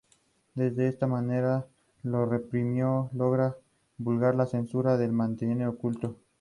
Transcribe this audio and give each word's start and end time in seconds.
De 0.55 0.87
esta 0.87 1.05
manera, 1.05 1.67
lo 2.01 2.25
reprimido 2.25 3.11
logra 3.13 3.55
burlar 3.99 4.33
a 4.33 4.37
la 4.37 4.45
censura 4.47 4.97
que 4.97 5.05
lo 5.05 5.13
mantiene 5.13 5.67
oculto. 5.67 6.15